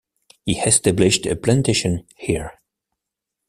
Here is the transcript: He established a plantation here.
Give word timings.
He 0.47 0.57
established 0.57 1.27
a 1.27 1.35
plantation 1.35 2.07
here. 2.15 2.53